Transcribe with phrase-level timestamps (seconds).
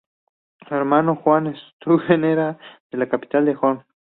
[0.67, 2.57] Su hermano, Jan Schouten, era
[2.89, 3.83] el capitán del "Hoorn".